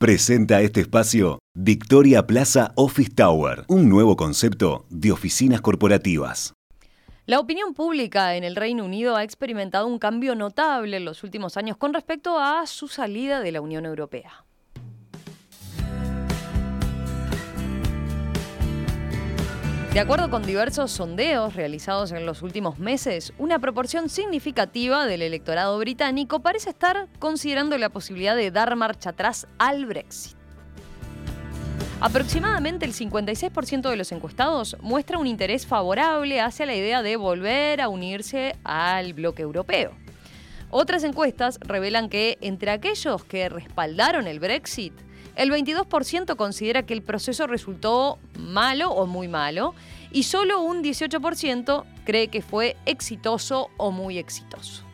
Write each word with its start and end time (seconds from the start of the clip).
Presenta 0.00 0.62
este 0.62 0.80
espacio 0.80 1.40
Victoria 1.54 2.26
Plaza 2.26 2.72
Office 2.74 3.10
Tower, 3.14 3.66
un 3.68 3.90
nuevo 3.90 4.16
concepto 4.16 4.86
de 4.88 5.12
oficinas 5.12 5.60
corporativas. 5.60 6.54
La 7.26 7.38
opinión 7.38 7.74
pública 7.74 8.34
en 8.34 8.42
el 8.42 8.56
Reino 8.56 8.86
Unido 8.86 9.14
ha 9.16 9.24
experimentado 9.24 9.86
un 9.86 9.98
cambio 9.98 10.34
notable 10.34 10.96
en 10.96 11.04
los 11.04 11.22
últimos 11.22 11.58
años 11.58 11.76
con 11.76 11.92
respecto 11.92 12.38
a 12.38 12.66
su 12.66 12.88
salida 12.88 13.40
de 13.40 13.52
la 13.52 13.60
Unión 13.60 13.84
Europea. 13.84 14.46
De 19.92 19.98
acuerdo 19.98 20.30
con 20.30 20.44
diversos 20.44 20.92
sondeos 20.92 21.54
realizados 21.54 22.12
en 22.12 22.24
los 22.24 22.42
últimos 22.42 22.78
meses, 22.78 23.32
una 23.38 23.58
proporción 23.58 24.08
significativa 24.08 25.04
del 25.04 25.20
electorado 25.20 25.76
británico 25.80 26.38
parece 26.38 26.70
estar 26.70 27.08
considerando 27.18 27.76
la 27.76 27.88
posibilidad 27.88 28.36
de 28.36 28.52
dar 28.52 28.76
marcha 28.76 29.10
atrás 29.10 29.48
al 29.58 29.86
Brexit. 29.86 30.36
Aproximadamente 32.00 32.86
el 32.86 32.94
56% 32.94 33.90
de 33.90 33.96
los 33.96 34.12
encuestados 34.12 34.76
muestra 34.80 35.18
un 35.18 35.26
interés 35.26 35.66
favorable 35.66 36.40
hacia 36.40 36.66
la 36.66 36.76
idea 36.76 37.02
de 37.02 37.16
volver 37.16 37.80
a 37.80 37.88
unirse 37.88 38.54
al 38.62 39.12
bloque 39.12 39.42
europeo. 39.42 39.90
Otras 40.70 41.02
encuestas 41.02 41.58
revelan 41.62 42.08
que 42.08 42.38
entre 42.42 42.70
aquellos 42.70 43.24
que 43.24 43.48
respaldaron 43.48 44.28
el 44.28 44.38
Brexit, 44.38 44.92
el 45.36 45.50
22% 45.50 46.36
considera 46.36 46.84
que 46.84 46.94
el 46.94 47.02
proceso 47.02 47.46
resultó 47.46 48.18
malo 48.38 48.90
o 48.90 49.06
muy 49.06 49.28
malo 49.28 49.74
y 50.12 50.24
solo 50.24 50.60
un 50.60 50.82
18% 50.82 51.84
cree 52.04 52.28
que 52.28 52.42
fue 52.42 52.76
exitoso 52.86 53.70
o 53.76 53.90
muy 53.90 54.18
exitoso. 54.18 54.84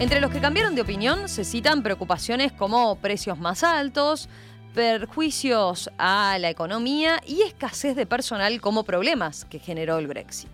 Entre 0.00 0.20
los 0.20 0.32
que 0.32 0.40
cambiaron 0.40 0.74
de 0.74 0.82
opinión 0.82 1.28
se 1.28 1.44
citan 1.44 1.82
preocupaciones 1.82 2.52
como 2.52 2.96
precios 2.96 3.38
más 3.38 3.62
altos, 3.62 4.28
perjuicios 4.74 5.88
a 5.98 6.36
la 6.40 6.50
economía 6.50 7.20
y 7.24 7.42
escasez 7.42 7.94
de 7.94 8.06
personal 8.06 8.60
como 8.60 8.82
problemas 8.82 9.44
que 9.44 9.60
generó 9.60 9.98
el 9.98 10.08
Brexit. 10.08 10.50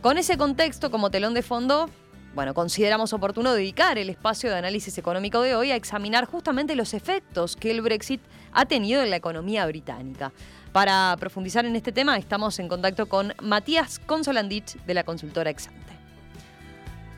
Con 0.00 0.16
ese 0.16 0.38
contexto 0.38 0.90
como 0.90 1.10
telón 1.10 1.34
de 1.34 1.42
fondo, 1.42 1.90
bueno, 2.36 2.52
consideramos 2.52 3.14
oportuno 3.14 3.54
dedicar 3.54 3.96
el 3.96 4.10
espacio 4.10 4.50
de 4.50 4.58
análisis 4.58 4.98
económico 4.98 5.40
de 5.40 5.54
hoy 5.54 5.70
a 5.70 5.74
examinar 5.74 6.26
justamente 6.26 6.76
los 6.76 6.92
efectos 6.92 7.56
que 7.56 7.70
el 7.70 7.80
Brexit 7.80 8.20
ha 8.52 8.66
tenido 8.66 9.02
en 9.02 9.08
la 9.08 9.16
economía 9.16 9.64
británica. 9.64 10.32
Para 10.70 11.16
profundizar 11.18 11.64
en 11.64 11.74
este 11.76 11.92
tema 11.92 12.18
estamos 12.18 12.58
en 12.58 12.68
contacto 12.68 13.06
con 13.06 13.32
Matías 13.40 13.98
Consolandich 14.00 14.74
de 14.84 14.92
la 14.92 15.04
consultora 15.04 15.48
Exante. 15.48 15.94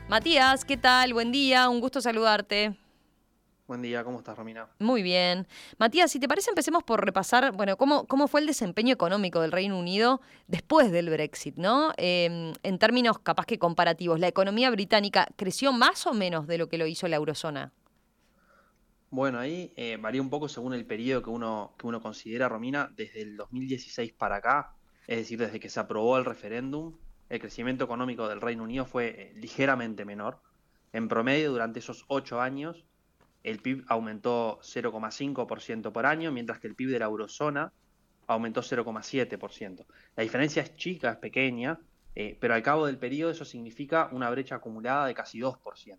Matías, 0.07 0.63
¿qué 0.63 0.77
tal? 0.77 1.13
Buen 1.13 1.33
día, 1.33 1.67
un 1.67 1.81
gusto 1.81 1.99
saludarte. 1.99 2.77
Buen 3.69 3.83
día, 3.83 4.03
¿cómo 4.03 4.17
estás, 4.17 4.35
Romina? 4.35 4.67
Muy 4.79 5.03
bien. 5.03 5.47
Matías, 5.77 6.09
si 6.09 6.19
te 6.19 6.27
parece, 6.27 6.49
empecemos 6.49 6.83
por 6.83 7.05
repasar, 7.05 7.51
bueno, 7.51 7.77
cómo, 7.77 8.07
cómo 8.07 8.27
fue 8.27 8.41
el 8.41 8.47
desempeño 8.47 8.91
económico 8.91 9.41
del 9.41 9.51
Reino 9.51 9.77
Unido 9.77 10.21
después 10.47 10.91
del 10.91 11.11
Brexit, 11.11 11.55
¿no? 11.55 11.91
Em, 11.97 12.53
en 12.63 12.79
términos 12.79 13.19
capaz 13.19 13.45
que 13.45 13.59
comparativos, 13.59 14.19
¿la 14.19 14.27
economía 14.27 14.71
británica 14.71 15.27
creció 15.35 15.71
más 15.71 16.07
o 16.07 16.15
menos 16.15 16.47
de 16.47 16.57
lo 16.57 16.67
que 16.67 16.79
lo 16.79 16.87
hizo 16.87 17.07
la 17.07 17.17
eurozona? 17.17 17.71
Bueno, 19.11 19.37
ahí 19.37 19.71
eh, 19.75 19.99
varía 20.01 20.23
un 20.23 20.31
poco 20.31 20.49
según 20.49 20.73
el 20.73 20.87
periodo 20.87 21.21
que 21.21 21.29
uno, 21.29 21.75
que 21.77 21.85
uno 21.85 22.01
considera, 22.01 22.49
Romina, 22.49 22.91
desde 22.95 23.21
el 23.21 23.37
2016 23.37 24.13
para 24.13 24.37
acá, 24.37 24.73
es 25.05 25.17
decir, 25.17 25.37
desde 25.37 25.59
que 25.59 25.69
se 25.69 25.79
aprobó 25.79 26.17
el 26.17 26.25
referéndum, 26.25 26.97
el 27.29 27.39
crecimiento 27.39 27.85
económico 27.85 28.27
del 28.27 28.41
Reino 28.41 28.63
Unido 28.63 28.87
fue 28.87 29.09
eh, 29.09 29.33
ligeramente 29.35 30.05
menor. 30.05 30.41
En 30.91 31.07
promedio, 31.07 31.51
durante 31.51 31.77
esos 31.77 32.05
ocho 32.07 32.41
años, 32.41 32.83
el 33.43 33.59
PIB 33.59 33.85
aumentó 33.87 34.59
0,5% 34.61 35.91
por 35.91 36.05
año, 36.05 36.31
mientras 36.31 36.59
que 36.59 36.67
el 36.67 36.75
PIB 36.75 36.91
de 36.91 36.99
la 36.99 37.05
eurozona 37.05 37.71
aumentó 38.27 38.61
0,7%. 38.61 39.85
La 40.15 40.23
diferencia 40.23 40.61
es 40.61 40.75
chica, 40.75 41.11
es 41.11 41.17
pequeña, 41.17 41.79
eh, 42.15 42.37
pero 42.39 42.53
al 42.53 42.61
cabo 42.61 42.85
del 42.85 42.97
periodo 42.97 43.31
eso 43.31 43.45
significa 43.45 44.09
una 44.11 44.29
brecha 44.29 44.55
acumulada 44.55 45.07
de 45.07 45.13
casi 45.13 45.39
2%. 45.39 45.97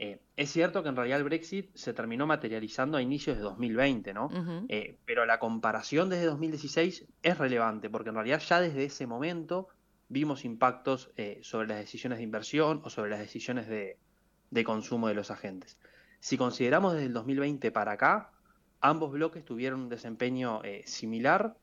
Eh, 0.00 0.20
es 0.36 0.52
cierto 0.52 0.84
que 0.84 0.90
en 0.90 0.94
realidad 0.94 1.18
el 1.18 1.24
Brexit 1.24 1.74
se 1.74 1.92
terminó 1.92 2.24
materializando 2.26 2.98
a 2.98 3.02
inicios 3.02 3.36
de 3.36 3.42
2020, 3.42 4.14
¿no? 4.14 4.30
Eh, 4.68 4.96
pero 5.04 5.26
la 5.26 5.40
comparación 5.40 6.08
desde 6.08 6.26
2016 6.26 7.06
es 7.20 7.38
relevante, 7.38 7.90
porque 7.90 8.10
en 8.10 8.14
realidad 8.14 8.40
ya 8.40 8.60
desde 8.60 8.84
ese 8.84 9.08
momento 9.08 9.66
vimos 10.08 10.44
impactos 10.44 11.10
sobre 11.42 11.66
las 11.66 11.78
decisiones 11.78 12.18
de 12.18 12.24
inversión 12.24 12.80
o 12.84 12.90
sobre 12.90 13.10
las 13.10 13.18
decisiones 13.18 13.66
de 13.68 14.64
consumo 14.64 15.08
de 15.08 15.14
los 15.14 15.32
agentes. 15.32 15.76
Si 16.20 16.36
consideramos 16.36 16.94
desde 16.94 17.06
el 17.06 17.12
2020 17.12 17.70
para 17.70 17.92
acá, 17.92 18.30
ambos 18.80 19.12
bloques 19.12 19.44
tuvieron 19.44 19.80
un 19.82 19.88
desempeño 19.88 20.62
eh, 20.64 20.82
similar. 20.86 21.56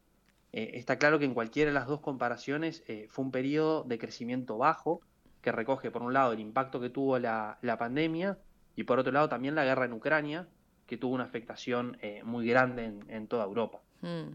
Eh, 0.51 0.71
está 0.73 0.97
claro 0.97 1.19
que 1.19 1.25
en 1.25 1.33
cualquiera 1.33 1.69
de 1.69 1.73
las 1.73 1.87
dos 1.87 1.99
comparaciones 1.99 2.83
eh, 2.87 3.07
fue 3.09 3.25
un 3.25 3.31
periodo 3.31 3.83
de 3.83 3.97
crecimiento 3.97 4.57
bajo 4.57 5.01
que 5.41 5.51
recoge 5.51 5.91
por 5.91 6.01
un 6.01 6.13
lado 6.13 6.33
el 6.33 6.39
impacto 6.39 6.79
que 6.79 6.89
tuvo 6.89 7.19
la, 7.19 7.59
pandemia 7.77 8.39
y 8.75 8.83
por 8.83 8.99
otro 8.99 9.11
lado 9.11 9.29
también 9.29 9.53
la 9.55 9.63
guerra 9.63 9.85
en 9.85 9.93
Ucrania, 9.93 10.47
que 10.87 10.97
tuvo 10.97 11.13
una 11.13 11.23
afectación 11.23 11.97
muy 12.23 12.47
grande 12.47 12.93
en, 13.07 13.27
toda 13.27 13.45
Europa. 13.45 13.79
Hmm. 14.01 14.33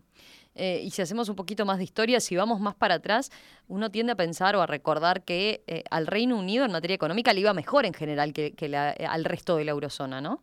Eh, 0.61 0.83
y 0.85 0.91
si 0.91 1.01
hacemos 1.01 1.31
un 1.31 1.37
poquito 1.37 1.65
más 1.65 1.79
de 1.79 1.85
historia, 1.85 2.21
si 2.21 2.37
vamos 2.37 2.61
más 2.61 2.75
para 2.75 2.97
atrás, 2.97 3.33
uno 3.67 3.91
tiende 3.91 4.13
a 4.13 4.15
pensar 4.15 4.57
o 4.57 4.61
a 4.61 4.67
recordar 4.67 5.25
que 5.25 5.65
eh, 5.67 5.85
al 5.91 6.07
Reino 6.07 6.39
Unido 6.39 6.67
en 6.67 6.73
materia 6.73 6.95
económica 6.95 7.33
le 7.33 7.41
iba 7.41 7.55
mejor 7.55 7.87
en 7.87 7.95
general 7.95 8.35
que, 8.35 8.55
eh, 8.59 9.07
al 9.07 9.25
resto 9.25 9.57
de 9.57 9.65
la 9.65 9.71
eurozona, 9.71 10.21
¿no? 10.21 10.43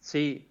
Sí, 0.00 0.48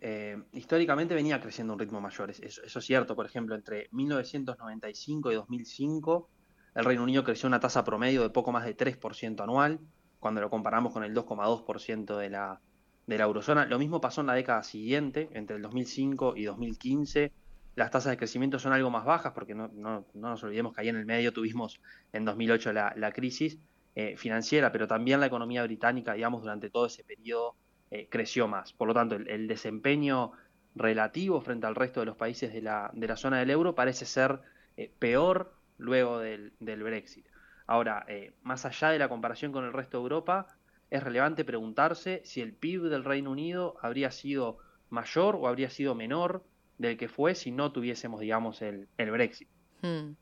históricamente 0.54 1.14
venía 1.14 1.42
creciendo 1.42 1.74
a 1.74 1.76
un 1.76 1.80
ritmo 1.82 2.00
mayor, 2.00 2.30
eso, 2.30 2.62
es 2.64 2.86
cierto. 2.86 3.16
Por 3.16 3.26
ejemplo, 3.26 3.54
entre 3.54 3.90
1995 3.92 5.32
y 5.32 5.36
2005, 5.36 6.30
el 6.76 6.86
Reino 6.86 7.04
Unido 7.04 7.24
creció 7.26 7.48
una 7.48 7.60
tasa 7.60 7.84
promedio 7.84 8.22
de 8.22 8.30
poco 8.30 8.54
más 8.54 8.64
de 8.64 8.78
3% 8.78 9.44
anual, 9.44 9.80
cuando 10.20 10.40
lo 10.40 10.50
comparamos 10.50 10.94
con 10.94 11.04
el 11.04 11.14
2,2% 11.14 12.18
de 12.18 12.30
la, 12.30 12.62
de 13.08 13.18
la 13.18 13.24
eurozona. 13.26 13.66
Lo 13.66 13.78
mismo 13.78 14.00
pasó 14.00 14.22
en 14.22 14.28
la 14.28 14.36
década 14.36 14.64
siguiente, 14.64 15.28
entre 15.34 15.58
el 15.58 15.64
2005 15.64 16.36
y 16.38 16.46
2015 16.46 17.34
las 17.76 17.92
tasas 17.92 18.12
de 18.12 18.18
crecimiento 18.18 18.60
son 18.60 18.74
algo 18.74 18.90
más 18.90 19.06
bajas, 19.06 19.34
porque 19.34 19.56
no, 19.56 19.70
no, 19.74 20.06
nos 20.14 20.44
olvidemos 20.44 20.74
que 20.74 20.82
ahí 20.82 20.90
en 20.90 20.98
el 20.98 21.06
medio 21.06 21.32
tuvimos 21.32 21.80
en 22.12 22.26
2008 22.26 22.74
la, 22.74 22.94
la 22.98 23.12
crisis 23.12 23.60
eh, 23.94 24.16
financiera, 24.16 24.72
pero 24.72 24.88
también 24.88 25.20
la 25.20 25.26
economía 25.26 25.64
británica, 25.64 26.14
digamos, 26.14 26.42
durante 26.42 26.70
todo 26.70 26.86
ese 26.86 27.04
periodo 27.04 27.56
eh, 27.90 28.08
creció 28.10 28.48
más. 28.48 28.72
Por 28.72 28.88
lo 28.88 28.94
tanto, 28.94 29.16
el, 29.16 29.48
desempeño 29.48 30.32
relativo 30.76 31.42
frente 31.42 31.68
al 31.68 31.76
resto 31.76 32.00
de 32.00 32.06
los 32.06 32.16
países 32.16 32.54
de 32.54 32.62
la, 32.62 32.90
de 32.94 33.08
la 33.08 33.18
zona 33.18 33.40
del 33.40 33.50
euro 33.50 33.76
parece 33.76 34.06
ser 34.06 34.40
eh, 34.78 34.90
peor 34.98 35.54
luego 35.78 36.20
del, 36.20 36.54
del 36.62 36.84
Brexit. 36.84 37.26
Ahora, 37.68 38.06
más 38.44 38.66
allá 38.66 38.90
de 38.90 39.00
la 39.00 39.08
comparación 39.08 39.54
con 39.54 39.64
el 39.64 39.72
resto 39.72 39.98
de 39.98 40.04
Europa, 40.04 40.48
es 40.90 41.04
relevante 41.04 41.46
preguntarse 41.46 42.22
si 42.26 42.42
el 42.42 42.54
PIB 42.54 42.90
del 42.90 43.06
Reino 43.06 43.32
Unido 43.32 43.78
habría 43.82 44.12
sido 44.12 44.58
mayor 44.90 45.38
o 45.38 45.48
habría 45.48 45.70
sido 45.70 45.96
menor 45.96 46.44
del 46.82 46.98
que 46.98 47.08
fue 47.08 47.36
si 47.36 47.52
no 47.52 47.72
tuviésemos, 47.72 48.20
digamos, 48.20 48.62
el, 48.62 48.88
Brexit. 48.98 49.48
Hmm. 49.82 50.16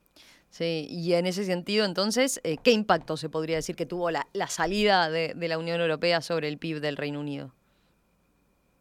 Sí, 0.50 0.88
y 0.90 1.14
en 1.14 1.26
ese 1.26 1.46
sentido, 1.46 1.86
entonces, 1.86 2.42
eh, 2.44 2.58
¿qué 2.58 2.72
impacto 2.72 3.18
se 3.18 3.30
podría 3.30 3.58
decir 3.58 3.76
que 3.76 3.86
tuvo 3.86 4.10
la, 4.12 4.26
salida 4.48 5.10
de, 5.10 5.36
la 5.36 5.58
Unión 5.58 5.80
Europea 5.80 6.22
sobre 6.22 6.48
el 6.48 6.58
PIB 6.58 6.82
del 6.82 6.98
Reino 6.98 7.20
Unido? 7.20 7.54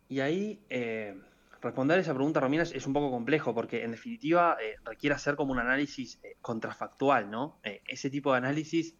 Y 0.08 0.20
ahí, 0.20 0.60
eh, 0.70 1.14
responder 1.60 1.98
esa 1.98 2.14
pregunta, 2.14 2.40
Romina, 2.40 2.62
es, 2.62 2.86
un 2.86 2.94
poco 2.94 3.10
complejo, 3.10 3.54
porque 3.54 3.84
en 3.84 3.90
definitiva 3.90 4.56
eh, 4.62 4.76
requiere 4.84 5.14
hacer 5.14 5.36
como 5.36 5.52
un 5.52 5.58
análisis 5.58 6.18
contrafactual, 6.40 7.30
¿no? 7.30 7.60
ese 7.62 8.08
tipo 8.08 8.32
de 8.32 8.38
análisis 8.38 8.96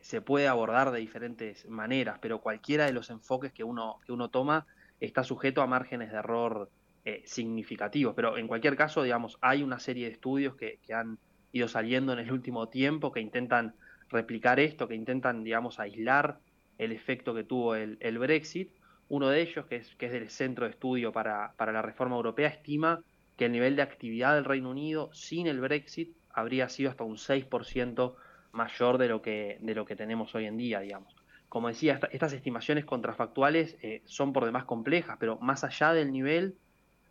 se 0.00 0.20
puede 0.20 0.46
abordar 0.46 0.90
de 0.90 0.98
diferentes 0.98 1.66
maneras, 1.66 2.18
pero 2.20 2.40
cualquiera 2.40 2.84
de 2.84 2.92
los 2.92 3.08
enfoques 3.08 3.50
que 3.52 3.64
uno, 3.64 3.98
que 4.04 4.12
uno 4.12 4.28
toma 4.28 4.66
está 5.00 5.24
sujeto 5.24 5.62
a 5.62 5.66
márgenes 5.66 6.10
de 6.10 6.18
error 6.18 6.70
eh, 7.04 7.22
significativos. 7.24 8.14
Pero 8.14 8.36
en 8.36 8.46
cualquier 8.46 8.76
caso, 8.76 9.02
digamos, 9.02 9.38
hay 9.40 9.62
una 9.62 9.78
serie 9.78 10.06
de 10.06 10.12
estudios 10.12 10.54
que, 10.56 10.78
han 10.92 11.18
ido 11.52 11.66
saliendo 11.66 12.12
en 12.12 12.20
el 12.20 12.30
último 12.30 12.68
tiempo 12.68 13.10
que 13.10 13.20
intentan 13.20 13.74
replicar 14.08 14.60
esto, 14.60 14.86
que 14.86 14.94
intentan, 14.94 15.42
digamos, 15.42 15.80
aislar 15.80 16.38
el 16.78 16.92
efecto 16.92 17.34
que 17.34 17.44
tuvo 17.44 17.74
el, 17.74 18.18
Brexit. 18.18 18.70
Uno 19.08 19.28
de 19.28 19.40
ellos, 19.40 19.66
que 19.66 19.76
es, 19.76 19.94
que 19.96 20.06
es 20.06 20.12
del 20.12 20.30
Centro 20.30 20.66
de 20.66 20.72
Estudio 20.72 21.12
para, 21.12 21.52
para 21.56 21.72
la 21.72 21.82
Reforma 21.82 22.16
Europea, 22.16 22.48
estima 22.48 23.02
que 23.36 23.46
el 23.46 23.52
nivel 23.52 23.76
de 23.76 23.82
actividad 23.82 24.34
del 24.34 24.44
Reino 24.44 24.70
Unido 24.70 25.10
sin 25.12 25.46
el 25.46 25.60
Brexit 25.60 26.14
habría 26.32 26.68
sido 26.68 26.90
hasta 26.90 27.04
un 27.04 27.16
6% 27.16 28.14
mayor 28.52 28.98
de 28.98 29.08
lo, 29.08 29.22
que, 29.22 29.58
de 29.60 29.74
lo 29.74 29.84
que 29.84 29.96
tenemos 29.96 30.34
hoy 30.34 30.46
en 30.46 30.56
día, 30.56 30.80
digamos. 30.80 31.16
Como 31.48 31.68
decía, 31.68 31.98
estas 32.12 32.32
estimaciones 32.32 32.84
contrafactuales 32.84 33.76
eh, 33.82 34.02
son 34.04 34.32
por 34.32 34.44
demás 34.44 34.64
complejas, 34.64 35.16
pero 35.18 35.38
más 35.38 35.64
allá 35.64 35.92
del 35.92 36.12
nivel 36.12 36.56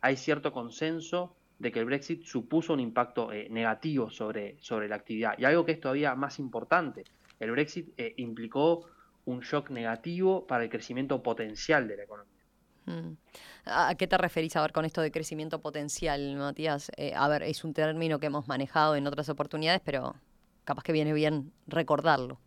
hay 0.01 0.16
cierto 0.16 0.51
consenso 0.51 1.36
de 1.60 1.72
que 1.72 1.80
el 1.80 1.86
Brexit 1.86 2.24
supuso 2.24 2.74
un 2.74 2.80
impacto 2.80 3.31
eh, 3.31 3.48
negativo 3.50 4.10
sobre, 4.10 4.57
sobre 4.62 4.88
la 4.88 4.96
actividad. 4.96 5.38
Y 5.38 5.46
algo 5.46 5.66
que 5.66 5.74
es 5.74 5.80
todavía 5.80 6.16
más 6.16 6.40
importante, 6.40 7.04
el 7.40 7.51
Brexit 7.51 7.90
eh, 7.98 8.13
implicó 8.18 8.88
un 9.25 9.42
shock 9.42 9.69
negativo 9.69 10.48
para 10.48 10.63
el 10.63 10.69
crecimiento 10.69 11.22
potencial 11.22 11.88
de 11.88 11.98
la 11.98 12.04
economía. 12.04 12.34
Mm. 12.86 13.18
¿A 13.66 13.94
qué 13.96 14.07
te 14.07 14.18
referís 14.18 14.56
a 14.56 14.62
ver 14.62 14.72
con 14.72 14.86
esto 14.86 15.01
de 15.01 15.12
crecimiento 15.12 15.60
potencial, 15.62 16.36
Matías? 16.38 16.92
Eh, 16.96 17.13
a 17.16 17.28
ver, 17.28 17.44
es 17.44 17.63
un 17.63 17.74
término 17.74 18.19
que 18.19 18.28
hemos 18.28 18.48
manejado 18.48 18.96
en 18.96 19.06
otras 19.06 19.28
oportunidades, 19.28 19.81
pero 19.84 20.16
capaz 20.63 20.84
que 20.84 20.94
viene 20.94 21.13
bien 21.13 21.51
recordarlo. 21.68 22.40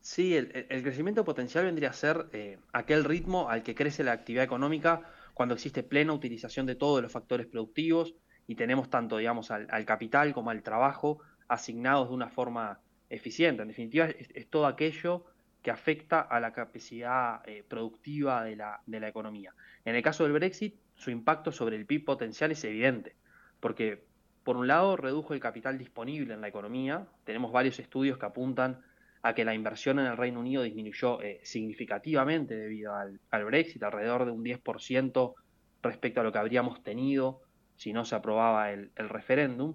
Sí, 0.00 0.36
el, 0.36 0.82
crecimiento 0.82 1.24
potencial 1.24 1.64
vendría 1.64 1.90
a 1.90 1.92
ser 1.92 2.26
aquel 2.72 3.04
ritmo 3.04 3.48
al 3.48 3.62
que 3.62 3.76
crece 3.76 4.02
la 4.02 4.10
actividad 4.10 4.42
económica 4.42 5.02
cuando 5.34 5.54
existe 5.54 5.82
plena 5.82 6.12
utilización 6.12 6.66
de 6.66 6.74
todos 6.74 7.02
los 7.02 7.12
factores 7.12 7.46
productivos 7.46 8.14
y 8.46 8.54
tenemos 8.54 8.90
tanto, 8.90 9.16
digamos, 9.16 9.50
al, 9.50 9.84
capital 9.84 10.34
como 10.34 10.50
al 10.50 10.62
trabajo 10.62 11.20
asignados 11.48 12.08
de 12.08 12.14
una 12.14 12.28
forma 12.28 12.80
eficiente. 13.08 13.62
En 13.62 13.68
definitiva, 13.68 14.06
es 14.06 14.48
todo 14.48 14.66
aquello 14.66 15.24
que 15.62 15.70
afecta 15.70 16.20
a 16.20 16.40
la 16.40 16.52
capacidad 16.52 17.48
eh, 17.48 17.64
productiva 17.66 18.42
de 18.44 18.56
la, 18.56 18.80
de 18.86 19.00
la 19.00 19.08
economía. 19.08 19.54
En 19.84 19.94
el 19.94 20.02
caso 20.02 20.24
del 20.24 20.32
Brexit, 20.32 20.74
su 20.96 21.10
impacto 21.10 21.52
sobre 21.52 21.76
el 21.76 21.86
PIB 21.86 22.04
potencial 22.04 22.50
es 22.50 22.64
evidente, 22.64 23.14
porque 23.60 24.04
por 24.42 24.56
un 24.56 24.66
lado 24.66 24.96
redujo 24.96 25.34
el 25.34 25.40
capital 25.40 25.78
disponible 25.78 26.34
en 26.34 26.40
la 26.40 26.48
economía, 26.48 27.06
tenemos 27.24 27.52
varios 27.52 27.78
estudios 27.78 28.18
que 28.18 28.26
apuntan 28.26 28.82
a 29.22 29.34
que 29.34 29.44
la 29.44 29.54
inversión 29.54 29.98
en 29.98 30.06
el 30.06 30.16
Reino 30.16 30.40
Unido 30.40 30.62
disminuyó 30.62 31.22
eh, 31.22 31.40
significativamente 31.44 32.56
debido 32.56 32.94
al, 32.94 33.44
Brexit, 33.44 33.82
alrededor 33.82 34.24
de 34.24 34.32
un 34.32 34.44
10% 34.44 35.34
respecto 35.82 36.20
a 36.20 36.24
lo 36.24 36.32
que 36.32 36.38
habríamos 36.38 36.82
tenido 36.82 37.40
si 37.76 37.92
no 37.92 38.04
se 38.04 38.14
aprobaba 38.14 38.70
el 38.72 38.90
referéndum, 38.96 39.74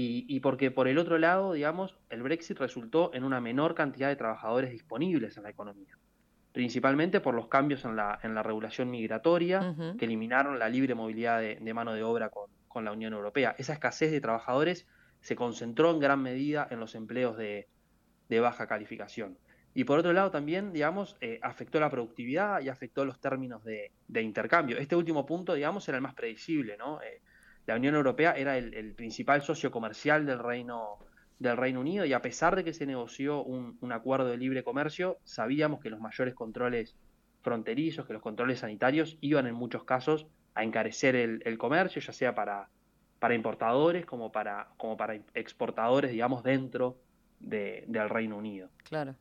y, 0.00 0.40
porque 0.40 0.70
por 0.70 0.86
el 0.86 0.98
otro 0.98 1.18
lado, 1.18 1.54
digamos, 1.54 1.96
el 2.10 2.22
Brexit 2.22 2.58
resultó 2.58 3.10
en 3.14 3.24
una 3.24 3.40
menor 3.40 3.74
cantidad 3.74 4.08
de 4.08 4.14
trabajadores 4.14 4.70
disponibles 4.70 5.36
en 5.36 5.42
la 5.42 5.50
economía, 5.50 5.98
principalmente 6.52 7.20
por 7.20 7.34
los 7.34 7.48
cambios 7.48 7.84
en 7.84 7.96
la, 7.96 8.18
en 8.22 8.34
la 8.34 8.44
regulación 8.44 8.90
migratoria 8.90 9.74
que 9.98 10.04
eliminaron 10.04 10.58
la 10.58 10.68
libre 10.68 10.94
movilidad 10.94 11.40
de, 11.40 11.74
mano 11.74 11.94
de 11.94 12.04
obra 12.04 12.30
con, 12.30 12.84
la 12.84 12.92
Unión 12.92 13.12
Europea. 13.12 13.56
Esa 13.58 13.72
escasez 13.72 14.12
de 14.12 14.20
trabajadores 14.20 14.86
se 15.20 15.34
concentró 15.34 15.90
en 15.90 15.98
gran 15.98 16.22
medida 16.22 16.68
en 16.70 16.78
los 16.78 16.94
empleos 16.94 17.36
de, 17.36 17.66
baja 18.40 18.66
calificación. 18.66 19.38
Y 19.74 19.84
por 19.84 19.98
otro 19.98 20.12
lado 20.12 20.30
también, 20.30 20.72
digamos, 20.72 21.16
eh, 21.20 21.38
afectó 21.42 21.78
la 21.78 21.90
productividad 21.90 22.60
y 22.62 22.68
afectó 22.68 23.04
los 23.04 23.20
términos 23.20 23.62
de, 23.64 23.92
intercambio. 24.20 24.78
Este 24.78 24.96
último 24.96 25.24
punto, 25.24 25.54
digamos, 25.54 25.88
era 25.88 25.98
el 25.98 26.02
más 26.02 26.14
predecible, 26.14 26.76
¿no? 26.76 27.00
Eh, 27.02 27.20
la 27.66 27.76
Unión 27.76 27.94
Europea 27.94 28.32
era 28.32 28.56
el, 28.56 28.94
principal 28.94 29.42
socio 29.42 29.70
comercial 29.70 30.24
del 30.24 30.38
Reino, 30.38 30.98
del 31.38 31.56
Reino 31.56 31.80
Unido 31.80 32.06
y 32.06 32.12
a 32.12 32.22
pesar 32.22 32.56
de 32.56 32.64
que 32.64 32.72
se 32.72 32.86
negoció 32.86 33.44
un, 33.44 33.92
acuerdo 33.92 34.26
de 34.26 34.38
libre 34.38 34.64
comercio, 34.64 35.18
sabíamos 35.24 35.78
que 35.80 35.90
los 35.90 36.00
mayores 36.00 36.34
controles 36.34 36.96
fronterizos, 37.42 38.06
que 38.06 38.14
los 38.14 38.22
controles 38.22 38.60
sanitarios 38.60 39.18
iban 39.20 39.46
en 39.46 39.54
muchos 39.54 39.84
casos 39.84 40.26
a 40.54 40.64
encarecer 40.64 41.14
el, 41.14 41.58
comercio, 41.58 42.00
ya 42.00 42.12
sea 42.12 42.34
para, 42.34 42.70
para 43.18 43.34
importadores 43.34 44.06
como 44.06 44.32
para, 44.32 44.70
como 44.76 44.96
para 44.96 45.20
exportadores, 45.34 46.10
digamos, 46.10 46.42
dentro 46.42 46.96
del 47.40 48.08
Reino 48.08 48.36
Unido. 48.36 48.68
Claro. 48.84 49.14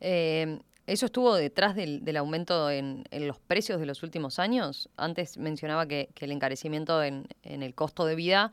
Eh, 0.00 0.58
¿Eso 0.86 1.06
estuvo 1.06 1.34
detrás 1.34 1.74
del, 1.74 2.16
aumento 2.16 2.70
en, 2.70 3.04
los 3.10 3.38
precios 3.38 3.80
de 3.80 3.86
los 3.86 4.02
últimos 4.02 4.38
años? 4.38 4.90
Antes 4.96 5.38
mencionaba 5.38 5.86
que, 5.86 6.10
el 6.20 6.30
encarecimiento 6.30 7.02
en, 7.02 7.26
el 7.42 7.74
costo 7.74 8.04
de 8.04 8.14
vida 8.14 8.52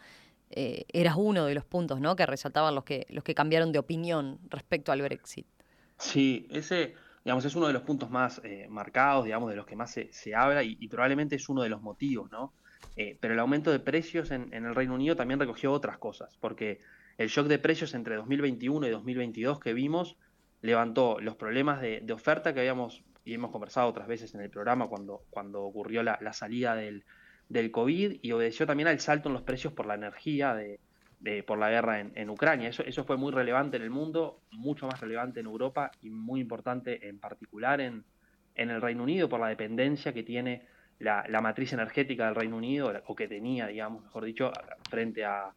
eh, 0.49 0.85
era 0.93 1.15
uno 1.17 1.45
de 1.45 1.55
los 1.55 1.65
puntos 1.65 1.99
¿no? 1.99 2.15
que 2.15 2.25
resaltaban 2.25 2.73
los 2.73 2.85
que, 2.85 3.05
los 3.09 3.25
que 3.25 3.35
cambiaron 3.35 3.73
de 3.73 3.79
opinión 3.79 4.39
respecto 4.49 4.93
al 4.93 5.01
Brexit. 5.01 5.45
Sí, 5.97 6.47
ese 6.51 6.95
digamos, 7.23 7.45
es 7.45 7.55
uno 7.55 7.67
de 7.67 7.73
los 7.73 7.83
puntos 7.83 8.09
más 8.09 8.41
eh, 8.43 8.67
marcados, 8.69 9.25
digamos, 9.25 9.49
de 9.49 9.55
los 9.55 9.65
que 9.65 9.75
más 9.75 9.91
se, 9.91 10.35
habla 10.35 10.63
y, 10.63 10.87
probablemente 10.87 11.35
es 11.35 11.49
uno 11.49 11.61
de 11.61 11.69
los 11.69 11.81
motivos, 11.81 12.31
¿no? 12.31 12.53
Eh, 12.95 13.17
pero 13.19 13.33
el 13.33 13.39
aumento 13.39 13.71
de 13.71 13.79
precios 13.79 14.31
en, 14.31 14.53
en 14.53 14.65
el 14.65 14.73
Reino 14.73 14.95
Unido 14.95 15.15
también 15.15 15.39
recogió 15.39 15.71
otras 15.71 15.97
cosas, 15.97 16.35
porque 16.39 16.81
el 17.21 17.29
shock 17.29 17.47
de 17.47 17.59
precios 17.59 17.93
entre 17.93 18.15
2021 18.15 18.87
y 18.87 18.89
2022 18.89 19.59
que 19.59 19.73
vimos 19.73 20.17
levantó 20.61 21.19
los 21.19 21.35
problemas 21.35 21.81
de, 21.81 22.05
oferta 22.11 22.53
que 22.53 22.59
habíamos 22.59 23.03
y 23.23 23.33
hemos 23.33 23.51
conversado 23.51 23.87
otras 23.87 24.07
veces 24.07 24.33
en 24.33 24.41
el 24.41 24.49
programa 24.49 24.87
cuando, 24.87 25.23
cuando 25.29 25.61
ocurrió 25.61 26.03
la, 26.03 26.33
salida 26.33 26.75
del, 26.75 27.03
COVID 27.71 28.19
y 28.21 28.31
obedeció 28.31 28.65
también 28.65 28.87
al 28.87 28.99
salto 28.99 29.29
en 29.29 29.33
los 29.33 29.43
precios 29.43 29.73
por 29.73 29.85
la 29.85 29.95
energía 29.95 30.55
de, 30.55 30.79
por 31.43 31.59
la 31.59 31.69
guerra 31.69 31.99
en, 31.99 32.29
Ucrania. 32.29 32.69
Eso, 32.69 32.83
eso 32.83 33.03
fue 33.03 33.17
muy 33.17 33.31
relevante 33.31 33.77
en 33.77 33.83
el 33.83 33.91
mundo, 33.91 34.41
mucho 34.51 34.87
más 34.87 34.99
relevante 34.99 35.39
en 35.39 35.45
Europa 35.45 35.91
y 36.01 36.09
muy 36.09 36.39
importante 36.39 37.07
en 37.07 37.19
particular 37.19 37.81
en, 37.81 38.03
en 38.55 38.69
el 38.69 38.81
Reino 38.81 39.03
Unido 39.03 39.29
por 39.29 39.39
la 39.39 39.47
dependencia 39.47 40.13
que 40.13 40.23
tiene 40.23 40.65
la, 40.99 41.25
la, 41.27 41.41
matriz 41.41 41.73
energética 41.73 42.25
del 42.25 42.35
Reino 42.35 42.57
Unido, 42.57 42.93
o 43.07 43.15
que 43.15 43.27
tenía, 43.27 43.67
digamos, 43.67 44.03
mejor 44.03 44.23
dicho, 44.25 44.51
frente 44.89 45.25
a, 45.25 45.51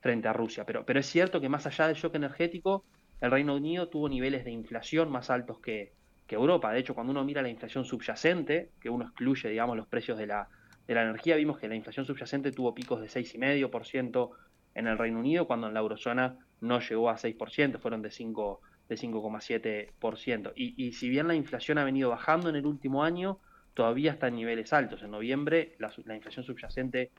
frente 0.00 0.28
a 0.28 0.32
Rusia. 0.32 0.64
Pero, 0.64 0.84
pero 0.84 1.00
es 1.00 1.06
cierto 1.06 1.40
que 1.40 1.48
más 1.48 1.66
allá 1.66 1.86
del 1.86 1.96
shock 1.96 2.14
energético, 2.14 2.84
el 3.20 3.30
Reino 3.30 3.56
Unido 3.56 3.88
tuvo 3.88 4.08
niveles 4.08 4.44
de 4.44 4.50
inflación 4.50 5.10
más 5.10 5.30
altos 5.30 5.58
que, 5.60 5.92
Europa. 6.30 6.70
De 6.70 6.80
hecho, 6.80 6.94
cuando 6.94 7.10
uno 7.10 7.24
mira 7.24 7.40
la 7.40 7.48
inflación 7.48 7.86
subyacente, 7.86 8.68
que 8.82 8.90
uno 8.90 9.06
excluye, 9.06 9.48
digamos, 9.48 9.78
los 9.78 9.86
precios 9.86 10.18
de 10.18 10.26
la, 10.26 10.46
de 10.86 10.94
la 10.94 11.02
energía, 11.02 11.36
vimos 11.36 11.58
que 11.58 11.68
la 11.68 11.74
inflación 11.74 12.04
subyacente 12.04 12.52
tuvo 12.52 12.74
picos 12.74 13.00
de 13.00 13.06
6,5% 13.06 14.30
en 14.74 14.86
el 14.88 14.98
Reino 14.98 15.20
Unido, 15.20 15.46
cuando 15.46 15.68
en 15.68 15.72
la 15.72 15.80
eurozona 15.80 16.36
no 16.60 16.80
llegó 16.80 17.08
a 17.08 17.16
6%, 17.16 17.78
fueron 17.78 18.02
de 18.02 18.10
5 18.10 18.60
de 18.90 18.96
5,7%. 18.96 20.52
Y, 20.54 20.74
y 20.76 20.92
si 20.92 21.08
bien 21.08 21.28
la 21.28 21.34
inflación 21.34 21.78
ha 21.78 21.84
venido 21.84 22.10
bajando 22.10 22.50
en 22.50 22.56
el 22.56 22.66
último 22.66 23.02
año, 23.04 23.38
todavía 23.72 24.10
está 24.10 24.28
en 24.28 24.34
niveles 24.34 24.72
altos. 24.72 25.02
En 25.02 25.12
noviembre 25.12 25.76
la, 25.78 25.90
la 26.04 26.16
inflación 26.16 26.44
subyacente 26.44 27.10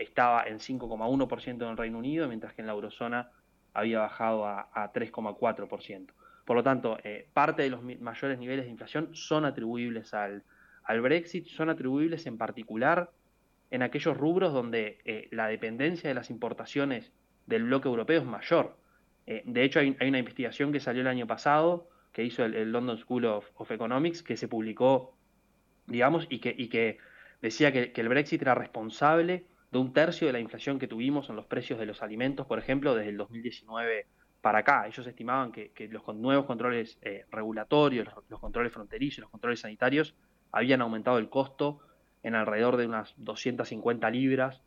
estaba 0.00 0.44
en 0.44 0.58
5,1% 0.58 1.62
en 1.62 1.62
el 1.62 1.76
Reino 1.76 1.98
Unido, 1.98 2.26
mientras 2.26 2.54
que 2.54 2.62
en 2.62 2.66
la 2.66 2.72
eurozona 2.72 3.30
había 3.74 4.00
bajado 4.00 4.46
a, 4.46 4.92
3,4%. 4.92 6.12
Por 6.44 6.56
lo 6.56 6.62
tanto, 6.62 6.98
eh, 7.04 7.28
parte 7.32 7.62
de 7.62 7.70
los 7.70 7.82
mayores 7.82 8.38
niveles 8.38 8.64
de 8.64 8.70
inflación 8.70 9.10
son 9.12 9.44
atribuibles 9.44 10.14
al, 10.14 10.42
Brexit, 11.02 11.46
son 11.46 11.70
atribuibles 11.70 12.26
en 12.26 12.36
particular 12.36 13.10
en 13.70 13.82
aquellos 13.82 14.16
rubros 14.16 14.52
donde 14.52 14.98
eh, 15.04 15.28
la 15.30 15.46
dependencia 15.46 16.08
de 16.08 16.14
las 16.14 16.30
importaciones 16.30 17.12
del 17.46 17.64
bloque 17.64 17.86
europeo 17.86 18.20
es 18.20 18.26
mayor. 18.26 18.76
Eh, 19.26 19.44
de 19.46 19.62
hecho, 19.62 19.78
hay, 19.78 19.96
una 20.00 20.18
investigación 20.18 20.72
que 20.72 20.80
salió 20.80 21.02
el 21.02 21.06
año 21.06 21.28
pasado, 21.28 21.88
que 22.12 22.24
hizo 22.24 22.44
el, 22.44 22.72
London 22.72 22.98
School 22.98 23.26
of, 23.26 23.70
Economics, 23.70 24.24
que 24.24 24.36
se 24.36 24.48
publicó, 24.48 25.14
digamos, 25.86 26.26
y 26.28 26.40
que, 26.40 26.98
decía 27.40 27.70
que 27.70 27.92
el 27.94 28.08
Brexit 28.08 28.42
era 28.42 28.56
responsable 28.56 29.44
de 29.70 29.78
un 29.78 29.92
tercio 29.92 30.26
de 30.26 30.32
la 30.32 30.40
inflación 30.40 30.78
que 30.78 30.88
tuvimos 30.88 31.30
en 31.30 31.36
los 31.36 31.46
precios 31.46 31.78
de 31.78 31.86
los 31.86 32.02
alimentos, 32.02 32.46
por 32.46 32.58
ejemplo, 32.58 32.94
desde 32.94 33.10
el 33.10 33.16
2019 33.16 34.06
para 34.40 34.60
acá. 34.60 34.86
Ellos 34.86 35.06
estimaban 35.06 35.52
que, 35.52 35.70
los 35.90 36.06
nuevos 36.14 36.46
controles 36.46 36.98
eh, 37.02 37.24
regulatorios, 37.30 38.08
los, 38.28 38.40
controles 38.40 38.72
fronterizos, 38.72 39.20
los 39.20 39.30
controles 39.30 39.60
sanitarios, 39.60 40.14
habían 40.52 40.82
aumentado 40.82 41.18
el 41.18 41.28
costo 41.28 41.80
en 42.22 42.34
alrededor 42.34 42.76
de 42.76 42.86
unas 42.86 43.14
250 43.18 44.10
libras 44.10 44.60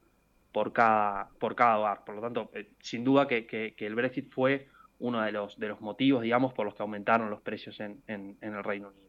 por 0.51 0.71
cada, 0.71 1.29
por 1.39 1.55
cada 1.55 1.79
hogar. 1.79 2.05
Por 2.05 2.15
lo 2.15 2.21
tanto, 2.21 2.49
eh, 2.53 2.69
sin 2.79 3.03
duda 3.03 3.27
que, 3.27 3.75
el 3.77 3.95
Brexit 3.95 4.31
fue 4.31 4.67
uno 4.99 5.21
de 5.21 5.31
los, 5.33 5.59
de 5.59 5.67
los 5.67 5.81
motivos, 5.81 6.21
digamos, 6.21 6.53
por 6.53 6.65
los 6.65 6.75
que 6.75 6.83
aumentaron 6.83 7.29
los 7.29 7.41
precios 7.41 7.79
en, 7.79 8.01
el 8.07 8.63
Reino 8.63 8.87
Unido. 8.87 9.03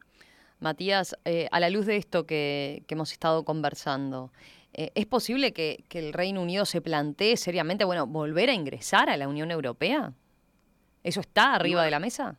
Matías, 0.59 1.17
eh, 1.25 1.47
a 1.51 1.59
la 1.59 1.69
luz 1.69 1.85
de 1.85 1.97
esto 1.97 2.25
que 2.25 2.83
hemos 2.87 3.11
estado 3.11 3.43
conversando, 3.45 4.31
eh, 4.77 4.91
¿Es 4.93 5.05
posible 5.05 5.53
que, 5.53 5.85
el 5.91 6.11
Reino 6.11 6.41
Unido 6.41 6.65
se 6.65 6.81
plantee 6.81 7.37
seriamente, 7.37 7.85
bueno, 7.85 8.07
volver 8.07 8.49
a 8.49 8.53
ingresar 8.53 9.09
a 9.09 9.15
la 9.15 9.29
Unión 9.29 9.49
Europea? 9.49 10.11
¿Eso 11.01 11.21
está 11.21 11.53
arriba 11.53 11.83
de 11.85 11.91
la 11.91 11.99
mesa? 11.99 12.35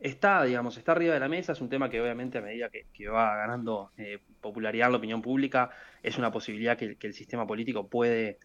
Está, 0.00 0.42
digamos, 0.42 0.76
está 0.76 0.92
arriba 0.92 1.14
de 1.14 1.20
la 1.20 1.28
mesa, 1.28 1.52
es 1.52 1.60
un 1.60 1.68
tema 1.68 1.88
que 1.88 2.00
obviamente 2.00 2.38
a 2.38 2.40
medida 2.40 2.68
que, 2.68 3.08
va 3.08 3.36
ganando 3.36 3.92
eh, 3.96 4.18
popularidad 4.40 4.88
en 4.88 4.92
la 4.92 4.98
opinión 4.98 5.22
pública, 5.22 5.70
es 6.02 6.18
una 6.18 6.32
posibilidad 6.32 6.76
que, 6.76 6.96
el 7.00 7.14
sistema 7.14 7.46
político 7.46 7.86
puede, 7.86 8.40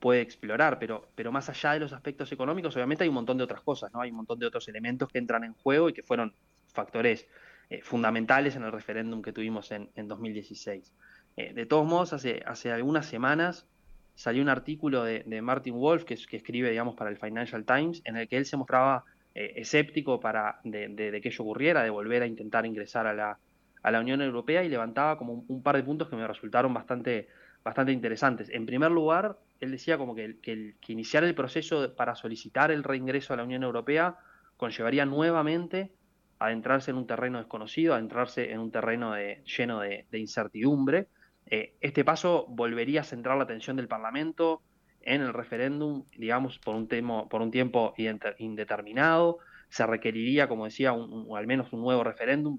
puede 0.00 0.22
explorar, 0.22 0.78
pero, 0.78 1.10
pero 1.14 1.30
más 1.30 1.50
allá 1.50 1.74
de 1.74 1.80
los 1.80 1.92
aspectos 1.92 2.32
económicos, 2.32 2.74
obviamente 2.74 3.04
hay 3.04 3.08
un 3.08 3.16
montón 3.16 3.36
de 3.36 3.44
otras 3.44 3.60
cosas, 3.60 3.92
¿no? 3.92 4.00
Hay 4.00 4.10
un 4.10 4.16
montón 4.16 4.38
de 4.38 4.46
otros 4.46 4.66
elementos 4.68 5.10
que 5.10 5.18
entran 5.18 5.44
en 5.44 5.52
juego 5.52 5.90
y 5.90 5.92
que 5.92 6.02
fueron 6.02 6.34
factores 6.72 7.28
eh, 7.68 7.82
fundamentales 7.82 8.56
en 8.56 8.62
el 8.62 8.72
referéndum 8.72 9.20
que 9.20 9.32
tuvimos 9.32 9.70
en, 9.72 9.90
en 9.94 10.08
2016. 10.08 10.92
Eh, 11.36 11.52
de 11.52 11.66
todos 11.66 11.86
modos, 11.86 12.12
hace, 12.12 12.42
hace 12.46 12.72
algunas 12.72 13.06
semanas 13.06 13.66
salió 14.14 14.42
un 14.42 14.48
artículo 14.48 15.04
de, 15.04 15.42
Martin 15.42 15.74
Wolf, 15.74 16.04
que, 16.04 16.16
que, 16.16 16.36
escribe, 16.38 16.70
digamos, 16.70 16.94
para 16.94 17.10
el 17.10 17.18
Financial 17.18 17.64
Times, 17.64 18.00
en 18.04 18.16
el 18.16 18.28
que 18.28 18.38
él 18.38 18.46
se 18.46 18.56
mostraba 18.56 19.04
eh, 19.34 19.52
escéptico 19.56 20.18
para, 20.18 20.60
de, 20.64 21.20
que 21.22 21.28
ello 21.28 21.44
ocurriera, 21.44 21.82
de 21.82 21.90
volver 21.90 22.22
a 22.22 22.26
intentar 22.26 22.64
ingresar 22.64 23.06
a 23.06 23.12
la, 23.12 23.38
a 23.82 23.90
la 23.90 24.00
Unión 24.00 24.22
Europea 24.22 24.64
y 24.64 24.70
levantaba 24.70 25.18
como 25.18 25.44
un, 25.46 25.62
par 25.62 25.76
de 25.76 25.82
puntos 25.82 26.08
que 26.08 26.16
me 26.16 26.26
resultaron 26.26 26.72
bastante, 26.72 27.28
bastante 27.62 27.92
interesantes. 27.92 28.48
En 28.48 28.64
primer 28.64 28.90
lugar, 28.90 29.36
él 29.60 29.70
decía 29.70 29.98
como 29.98 30.14
que, 30.14 30.38
que, 30.40 30.76
que 30.80 30.92
iniciar 30.92 31.24
el 31.24 31.34
proceso 31.34 31.94
para 31.94 32.14
solicitar 32.14 32.70
el 32.70 32.82
reingreso 32.82 33.34
a 33.34 33.36
la 33.36 33.44
Unión 33.44 33.62
Europea 33.62 34.16
conllevaría 34.56 35.04
nuevamente 35.04 35.92
adentrarse 36.38 36.90
en 36.90 36.96
un 36.96 37.06
terreno 37.06 37.38
desconocido, 37.38 37.94
adentrarse 37.94 38.52
en 38.52 38.60
un 38.60 38.70
terreno 38.70 39.14
lleno 39.16 39.80
de, 39.80 40.06
incertidumbre. 40.12 41.08
Eh, 41.46 41.74
este 41.80 42.04
paso 42.04 42.46
volvería 42.48 43.02
a 43.02 43.04
centrar 43.04 43.36
la 43.36 43.44
atención 43.44 43.76
del 43.76 43.88
Parlamento 43.88 44.62
en 45.02 45.22
el 45.22 45.32
referéndum, 45.32 46.04
digamos, 46.16 46.58
por 46.58 46.74
un, 46.74 46.88
por 47.28 47.42
un 47.42 47.50
tiempo 47.50 47.94
indeterminado. 48.38 49.38
Se 49.68 49.86
requeriría, 49.86 50.48
como 50.48 50.64
decía, 50.64 50.90
al 50.90 51.46
menos 51.46 51.72
un 51.72 51.80
nuevo 51.80 52.02
referéndum 52.02 52.58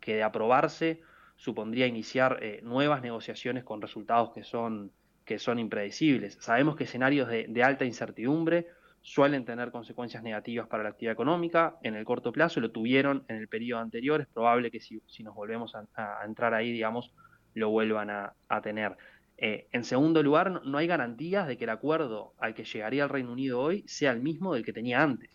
que 0.00 0.16
de 0.16 0.22
aprobarse 0.22 1.00
supondría 1.36 1.86
iniciar 1.86 2.38
eh, 2.42 2.60
nuevas 2.62 3.02
negociaciones 3.02 3.64
con 3.64 3.80
resultados 3.80 4.30
que 4.32 4.44
son, 4.44 4.92
que 5.24 5.38
son 5.38 5.58
impredecibles. 5.58 6.36
Sabemos 6.40 6.76
que 6.76 6.84
escenarios 6.84 7.28
de 7.28 7.62
alta 7.62 7.84
incertidumbre 7.84 8.66
suelen 9.04 9.44
tener 9.44 9.70
consecuencias 9.70 10.22
negativas 10.22 10.66
para 10.66 10.82
la 10.82 10.88
actividad 10.88 11.12
económica 11.12 11.76
en 11.82 11.94
el 11.94 12.06
corto 12.06 12.32
plazo, 12.32 12.60
lo 12.60 12.70
tuvieron 12.70 13.22
en 13.28 13.36
el 13.36 13.48
periodo 13.48 13.82
anterior, 13.82 14.22
es 14.22 14.26
probable 14.28 14.70
que 14.70 14.80
si, 14.80 14.98
nos 15.22 15.34
volvemos 15.34 15.74
a, 15.74 16.24
entrar 16.24 16.54
ahí, 16.54 16.72
digamos, 16.72 17.12
lo 17.54 17.70
vuelvan 17.70 18.10
a, 18.10 18.34
tener. 18.62 18.96
Eh, 19.36 19.66
en 19.72 19.84
segundo 19.84 20.22
lugar, 20.22 20.62
no, 20.64 20.78
hay 20.78 20.86
garantías 20.86 21.48
de 21.48 21.56
que 21.56 21.64
el 21.64 21.70
acuerdo 21.70 22.34
al 22.38 22.54
que 22.54 22.64
llegaría 22.64 23.04
el 23.04 23.08
Reino 23.08 23.32
Unido 23.32 23.60
hoy 23.60 23.84
sea 23.86 24.12
el 24.12 24.20
mismo 24.20 24.54
del 24.54 24.64
que 24.64 24.72
tenía 24.72 25.02
antes. 25.02 25.30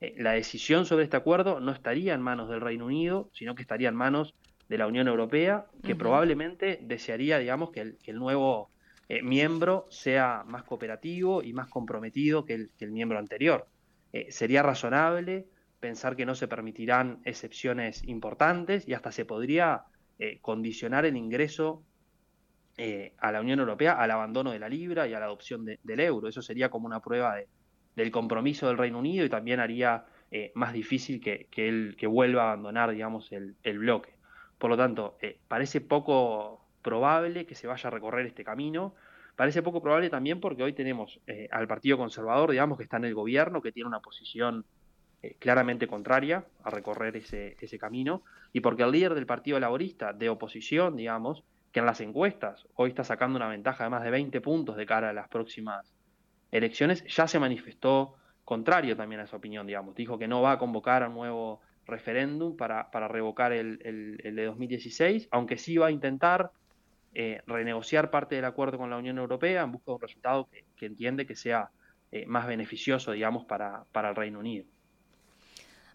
Eh, 0.00 0.14
la 0.18 0.32
decisión 0.32 0.86
sobre 0.86 1.04
este 1.04 1.16
acuerdo 1.16 1.60
no 1.60 1.72
estaría 1.72 2.14
en 2.14 2.20
manos 2.20 2.48
del 2.48 2.60
Reino 2.60 2.86
Unido, 2.86 3.30
sino 3.32 3.54
que 3.54 3.62
estaría 3.62 3.88
en 3.88 3.96
manos 3.96 4.34
de 4.68 4.78
la 4.78 4.86
Unión 4.86 5.08
Europea, 5.08 5.66
que 5.82 5.94
probablemente 5.94 6.80
desearía, 6.82 7.38
digamos, 7.38 7.70
que 7.70 7.96
el 8.04 8.18
nuevo 8.18 8.70
eh, 9.08 9.22
miembro 9.22 9.86
sea 9.90 10.42
más 10.44 10.64
cooperativo 10.64 11.42
y 11.42 11.52
más 11.52 11.68
comprometido 11.68 12.44
que 12.44 12.68
el, 12.78 12.90
miembro 12.90 13.18
anterior. 13.18 13.66
Sería 14.30 14.62
razonable 14.62 15.46
pensar 15.78 16.16
que 16.16 16.24
no 16.24 16.34
se 16.34 16.48
permitirán 16.48 17.20
excepciones 17.24 18.02
importantes 18.04 18.88
y 18.88 18.94
hasta 18.94 19.12
se 19.12 19.26
podría 19.26 19.84
eh, 20.18 20.38
condicionar 20.40 21.04
el 21.04 21.16
ingreso 21.16 21.82
a 23.18 23.32
la 23.32 23.40
Unión 23.40 23.58
Europea 23.58 23.92
al 23.94 24.10
abandono 24.10 24.50
de 24.50 24.58
la 24.58 24.68
libra 24.68 25.08
y 25.08 25.14
a 25.14 25.18
la 25.18 25.24
adopción 25.24 25.64
del 25.64 26.00
euro. 26.00 26.28
Eso 26.28 26.42
sería 26.42 26.68
como 26.68 26.84
una 26.84 27.00
prueba 27.00 27.36
del 27.94 28.10
compromiso 28.10 28.68
del 28.68 28.76
Reino 28.76 28.98
Unido 28.98 29.24
y 29.24 29.30
también 29.30 29.60
haría 29.60 30.04
más 30.54 30.74
difícil 30.74 31.18
que, 31.18 31.48
él 31.56 31.96
que 31.98 32.06
vuelva 32.06 32.42
a 32.42 32.52
abandonar, 32.52 32.90
digamos, 32.90 33.32
el, 33.32 33.78
bloque. 33.78 34.12
Por 34.58 34.68
lo 34.68 34.76
tanto, 34.76 35.16
parece 35.48 35.80
poco 35.80 36.66
probable 36.86 37.46
que 37.46 37.56
se 37.56 37.66
vaya 37.66 37.88
a 37.88 37.90
recorrer 37.90 38.26
este 38.26 38.44
camino. 38.44 38.94
Parece 39.34 39.60
poco 39.60 39.82
probable 39.82 40.08
también 40.08 40.38
porque 40.38 40.62
hoy 40.62 40.72
tenemos 40.72 41.18
eh, 41.26 41.48
al 41.50 41.66
Partido 41.66 41.98
Conservador, 41.98 42.52
digamos, 42.52 42.78
que 42.78 42.84
está 42.84 42.96
en 42.98 43.06
el 43.06 43.14
gobierno, 43.14 43.60
que 43.60 43.72
tiene 43.72 43.88
una 43.88 43.98
posición 43.98 44.64
eh, 45.22 45.36
claramente 45.38 45.86
contraria 45.86 46.44
a 46.62 46.70
recorrer 46.70 47.16
ese, 47.16 47.56
ese 47.60 47.78
camino, 47.78 48.22
y 48.52 48.60
porque 48.60 48.82
el 48.82 48.92
líder 48.92 49.14
del 49.14 49.26
Partido 49.26 49.58
Laborista 49.60 50.12
de 50.12 50.28
oposición, 50.28 50.96
digamos, 50.96 51.44
que 51.72 51.80
en 51.80 51.86
las 51.86 52.00
encuestas 52.00 52.66
hoy 52.74 52.90
está 52.90 53.04
sacando 53.04 53.36
una 53.36 53.48
ventaja 53.48 53.84
de 53.84 53.90
más 53.90 54.02
de 54.02 54.10
20 54.10 54.40
puntos 54.40 54.76
de 54.76 54.86
cara 54.86 55.10
a 55.10 55.12
las 55.12 55.28
próximas 55.28 55.94
elecciones, 56.50 57.04
ya 57.04 57.28
se 57.28 57.38
manifestó 57.38 58.14
contrario 58.44 58.96
también 58.96 59.20
a 59.20 59.24
esa 59.24 59.36
opinión, 59.36 59.66
digamos. 59.66 59.94
Dijo 59.94 60.18
que 60.18 60.28
no 60.28 60.40
va 60.40 60.52
a 60.52 60.58
convocar 60.58 61.02
a 61.02 61.08
un 61.08 61.14
nuevo 61.14 61.60
referéndum 61.84 62.56
para, 62.56 62.90
para 62.90 63.08
revocar 63.08 63.52
el, 63.52 63.80
el, 63.84 64.20
el 64.24 64.36
de 64.36 64.44
2016, 64.46 65.28
aunque 65.30 65.58
sí 65.58 65.76
va 65.76 65.88
a 65.88 65.90
intentar 65.90 66.50
eh, 67.18 67.40
renegociar 67.46 68.10
parte 68.10 68.34
del 68.34 68.44
acuerdo 68.44 68.76
con 68.76 68.90
la 68.90 68.98
Unión 68.98 69.16
Europea 69.16 69.62
en 69.62 69.72
busca 69.72 69.86
de 69.86 69.94
un 69.94 70.00
resultado 70.02 70.50
que, 70.76 70.84
entiende 70.84 71.24
que 71.24 71.34
sea 71.34 71.70
eh, 72.12 72.26
más 72.26 72.46
beneficioso, 72.46 73.12
digamos, 73.12 73.46
para, 73.46 73.84
para 73.90 74.10
el 74.10 74.16
Reino 74.16 74.38
Unido. 74.38 74.66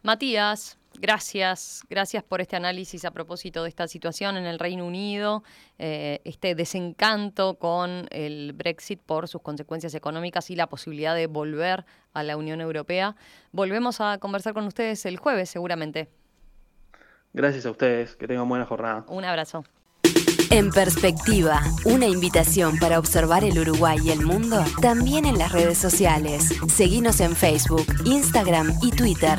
Matías, 0.04 0.80
gracias, 1.00 1.84
gracias 1.88 2.24
por 2.24 2.42
este 2.42 2.56
análisis 2.56 3.06
a 3.06 3.12
propósito 3.12 3.62
de 3.62 3.70
esta 3.70 3.88
situación 3.88 4.36
en 4.36 4.46
el 4.46 4.58
Reino 4.58 4.86
Unido, 4.86 5.44
eh, 5.78 6.22
este 6.24 6.56
desencanto 6.56 7.56
con 7.60 8.08
el 8.10 8.54
Brexit 8.54 9.00
por 9.00 9.28
sus 9.28 9.42
consecuencias 9.42 9.94
económicas 9.94 10.50
y 10.50 10.56
la 10.56 10.68
posibilidad 10.68 11.14
de 11.16 11.28
volver 11.28 11.86
a 12.14 12.24
la 12.24 12.36
Unión 12.36 12.62
Europea. 12.62 13.16
Volvemos 13.52 14.02
a 14.02 14.18
conversar 14.18 14.54
con 14.56 14.66
ustedes 14.66 15.06
el 15.06 15.18
jueves, 15.18 15.52
seguramente. 15.52 16.10
Gracias 17.34 17.68
a 17.68 17.72
ustedes, 17.72 18.16
que 18.16 18.28
tengan 18.28 18.50
buena 18.50 18.66
jornada. 18.66 19.06
Un 19.08 19.24
abrazo. 19.24 19.64
En 20.50 20.70
perspectiva, 20.72 21.62
una 21.86 22.08
invitación 22.08 22.78
para 22.78 23.00
observar 23.00 23.46
el 23.46 23.58
Uruguay 23.58 24.00
y 24.04 24.10
el 24.10 24.26
mundo 24.26 24.66
también 24.82 25.26
en 25.26 25.38
las 25.38 25.54
redes 25.54 25.78
sociales. 25.78 26.50
Seguimos 26.68 27.22
en 27.22 27.36
Facebook, 27.36 27.86
Instagram 28.04 28.74
y 28.82 28.92
Twitter. 28.92 29.38